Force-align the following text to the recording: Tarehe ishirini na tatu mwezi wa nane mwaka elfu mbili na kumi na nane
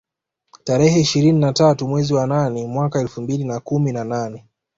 Tarehe 0.63 0.99
ishirini 1.01 1.39
na 1.39 1.53
tatu 1.53 1.87
mwezi 1.87 2.13
wa 2.13 2.27
nane 2.27 2.67
mwaka 2.67 2.99
elfu 2.99 3.21
mbili 3.21 3.43
na 3.43 3.59
kumi 3.59 3.91
na 3.91 4.03
nane 4.03 4.45